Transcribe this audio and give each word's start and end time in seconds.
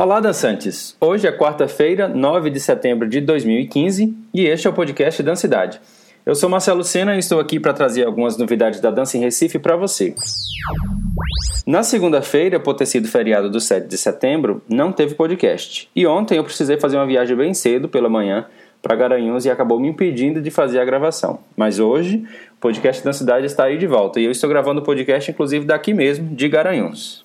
Olá, 0.00 0.20
dançantes! 0.20 0.96
Hoje 1.00 1.26
é 1.26 1.32
quarta-feira, 1.32 2.06
9 2.06 2.50
de 2.50 2.60
setembro 2.60 3.08
de 3.08 3.20
2015 3.20 4.14
e 4.32 4.46
este 4.46 4.68
é 4.68 4.70
o 4.70 4.72
podcast 4.72 5.20
Dancidade. 5.24 5.80
Eu 6.24 6.36
sou 6.36 6.48
Marcelo 6.48 6.84
Sena 6.84 7.16
e 7.16 7.18
estou 7.18 7.40
aqui 7.40 7.58
para 7.58 7.72
trazer 7.72 8.06
algumas 8.06 8.38
novidades 8.38 8.78
da 8.78 8.92
dança 8.92 9.16
em 9.16 9.20
Recife 9.20 9.58
para 9.58 9.74
você. 9.74 10.14
Na 11.66 11.82
segunda-feira, 11.82 12.60
por 12.60 12.74
ter 12.74 12.86
sido 12.86 13.08
feriado 13.08 13.50
do 13.50 13.58
7 13.58 13.88
de 13.88 13.98
setembro, 13.98 14.62
não 14.68 14.92
teve 14.92 15.16
podcast. 15.16 15.90
E 15.96 16.06
ontem 16.06 16.38
eu 16.38 16.44
precisei 16.44 16.78
fazer 16.78 16.96
uma 16.96 17.04
viagem 17.04 17.36
bem 17.36 17.52
cedo 17.52 17.88
pela 17.88 18.08
manhã 18.08 18.46
para 18.80 18.94
Garanhuns 18.94 19.46
e 19.46 19.50
acabou 19.50 19.80
me 19.80 19.88
impedindo 19.88 20.40
de 20.40 20.52
fazer 20.52 20.78
a 20.78 20.84
gravação. 20.84 21.40
Mas 21.56 21.80
hoje, 21.80 22.24
o 22.52 22.60
podcast 22.60 23.02
Dancidade 23.02 23.46
está 23.46 23.64
aí 23.64 23.76
de 23.76 23.88
volta 23.88 24.20
e 24.20 24.26
eu 24.26 24.30
estou 24.30 24.48
gravando 24.48 24.80
o 24.80 24.84
podcast 24.84 25.28
inclusive 25.28 25.66
daqui 25.66 25.92
mesmo, 25.92 26.36
de 26.36 26.48
Garanhuns. 26.48 27.24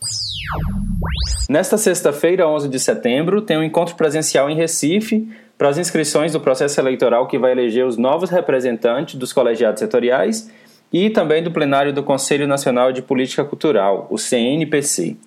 Nesta 1.50 1.78
sexta-feira, 1.78 2.48
11 2.48 2.70
de 2.70 2.80
setembro, 2.80 3.42
tem 3.42 3.58
um 3.58 3.64
encontro 3.64 3.96
presencial 3.96 4.50
em 4.50 4.56
Recife 4.56 5.28
para 5.58 5.70
as 5.70 5.78
inscrições 5.78 6.32
do 6.32 6.40
processo 6.40 6.80
eleitoral 6.80 7.28
que 7.28 7.38
vai 7.38 7.52
eleger 7.52 7.86
os 7.86 7.98
novos 7.98 8.30
representantes 8.30 9.16
dos 9.16 9.34
colegiados 9.34 9.80
setoriais 9.80 10.50
e 10.92 11.10
também 11.10 11.44
do 11.44 11.52
plenário 11.52 11.92
do 11.92 12.04
Conselho 12.04 12.48
Nacional 12.48 12.92
de 12.92 13.02
Política 13.02 13.44
Cultural, 13.44 14.08
o 14.10 14.18
CNPC. 14.18 15.18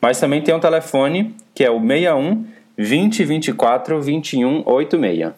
Mas 0.00 0.18
também 0.18 0.40
tem 0.42 0.54
um 0.54 0.60
telefone 0.60 1.34
que 1.54 1.62
é 1.62 1.70
o 1.70 1.78
61 1.80 2.46
2024 2.76 4.00
2186. 4.00 5.34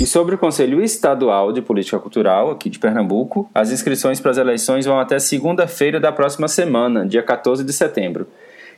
E 0.00 0.06
sobre 0.06 0.34
o 0.34 0.38
Conselho 0.38 0.82
Estadual 0.82 1.52
de 1.52 1.60
Política 1.60 1.98
Cultural 1.98 2.50
aqui 2.50 2.70
de 2.70 2.78
Pernambuco, 2.78 3.50
as 3.54 3.70
inscrições 3.70 4.20
para 4.20 4.30
as 4.30 4.38
eleições 4.38 4.86
vão 4.86 4.98
até 4.98 5.18
segunda-feira 5.18 6.00
da 6.00 6.10
próxima 6.10 6.48
semana, 6.48 7.06
dia 7.06 7.22
14 7.22 7.62
de 7.62 7.72
setembro. 7.72 8.26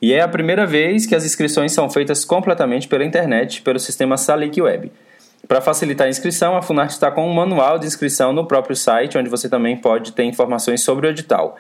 E 0.00 0.12
é 0.12 0.20
a 0.20 0.28
primeira 0.28 0.66
vez 0.66 1.06
que 1.06 1.14
as 1.14 1.24
inscrições 1.24 1.72
são 1.72 1.88
feitas 1.88 2.22
completamente 2.22 2.86
pela 2.86 3.04
internet, 3.04 3.62
pelo 3.62 3.78
sistema 3.78 4.18
Salic 4.18 4.60
Web. 4.60 4.92
Para 5.48 5.62
facilitar 5.62 6.06
a 6.06 6.10
inscrição, 6.10 6.54
a 6.54 6.60
Funarte 6.60 6.92
está 6.92 7.10
com 7.10 7.26
um 7.26 7.32
manual 7.32 7.78
de 7.78 7.86
inscrição 7.86 8.30
no 8.30 8.46
próprio 8.46 8.76
site, 8.76 9.16
onde 9.16 9.30
você 9.30 9.48
também 9.48 9.78
pode 9.78 10.12
ter 10.12 10.24
informações 10.24 10.82
sobre 10.82 11.06
o 11.06 11.10
edital 11.10 11.56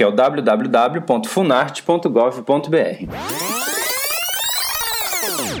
que 0.00 0.04
é 0.04 0.06
o 0.06 0.12
www.funarte.gov.br. 0.12 3.04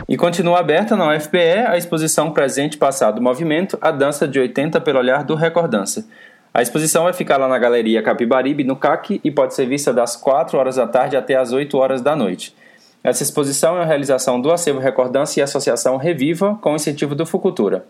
E 0.08 0.16
continua 0.16 0.60
aberta 0.60 0.96
na 0.96 1.14
UFPE 1.14 1.66
a 1.68 1.76
exposição 1.76 2.30
Presente, 2.30 2.78
Passado, 2.78 3.20
Movimento, 3.20 3.76
a 3.82 3.90
dança 3.90 4.26
de 4.26 4.40
80 4.40 4.80
pelo 4.80 4.98
olhar 4.98 5.24
do 5.24 5.34
Recordança. 5.34 6.08
A 6.54 6.62
exposição 6.62 7.04
vai 7.04 7.12
ficar 7.12 7.36
lá 7.36 7.48
na 7.48 7.58
Galeria 7.58 8.02
Capibaribe, 8.02 8.64
no 8.64 8.76
CAC, 8.76 9.20
e 9.22 9.30
pode 9.30 9.52
ser 9.52 9.66
vista 9.66 9.92
das 9.92 10.16
4 10.16 10.56
horas 10.56 10.76
da 10.76 10.86
tarde 10.86 11.18
até 11.18 11.36
as 11.36 11.52
8 11.52 11.76
horas 11.76 12.00
da 12.00 12.16
noite. 12.16 12.56
Essa 13.04 13.22
exposição 13.22 13.76
é 13.76 13.82
a 13.82 13.84
realização 13.84 14.40
do 14.40 14.50
Acervo 14.50 14.80
Recordança 14.80 15.38
e 15.38 15.42
Associação 15.42 15.98
Reviva, 15.98 16.58
com 16.62 16.74
incentivo 16.74 17.14
do 17.14 17.26
Fucultura. 17.26 17.84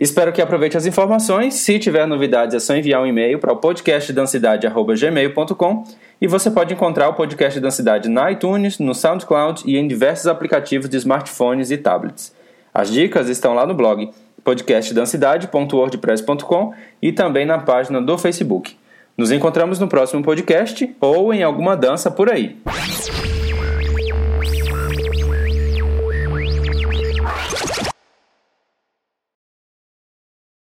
Espero 0.00 0.32
que 0.32 0.40
aproveite 0.42 0.76
as 0.76 0.84
informações. 0.84 1.54
Se 1.54 1.78
tiver 1.78 2.04
novidades, 2.06 2.54
é 2.54 2.60
só 2.60 2.76
enviar 2.76 3.02
um 3.02 3.06
e-mail 3.06 3.38
para 3.38 3.52
o 3.52 3.56
podcastdancidade.gmail.com 3.56 5.84
E 6.20 6.26
você 6.26 6.50
pode 6.50 6.74
encontrar 6.74 7.08
o 7.08 7.14
podcast 7.14 7.58
Dancidade 7.58 8.10
na 8.10 8.30
iTunes, 8.30 8.78
no 8.78 8.94
SoundCloud 8.94 9.62
e 9.64 9.78
em 9.78 9.88
diversos 9.88 10.26
aplicativos 10.26 10.90
de 10.90 10.98
smartphones 10.98 11.70
e 11.70 11.78
tablets. 11.78 12.34
As 12.74 12.92
dicas 12.92 13.30
estão 13.30 13.54
lá 13.54 13.66
no 13.66 13.72
blog 13.72 14.10
podcastdancidade.wordpress.com 14.44 16.74
e 17.00 17.10
também 17.10 17.46
na 17.46 17.56
página 17.58 18.02
do 18.02 18.18
Facebook. 18.18 18.76
Nos 19.16 19.32
encontramos 19.32 19.80
no 19.80 19.88
próximo 19.88 20.22
podcast 20.22 20.94
ou 21.00 21.32
em 21.32 21.42
alguma 21.42 21.74
dança 21.74 22.10
por 22.10 22.30
aí. 22.30 22.58